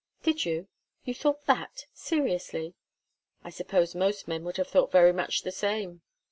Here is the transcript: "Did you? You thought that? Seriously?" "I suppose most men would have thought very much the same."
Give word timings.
"Did 0.23 0.45
you? 0.45 0.67
You 1.05 1.13
thought 1.13 1.45
that? 1.45 1.85
Seriously?" 1.93 2.73
"I 3.43 3.51
suppose 3.51 3.93
most 3.93 4.27
men 4.27 4.43
would 4.45 4.57
have 4.57 4.67
thought 4.67 4.91
very 4.91 5.13
much 5.13 5.43
the 5.43 5.51
same." 5.51 6.01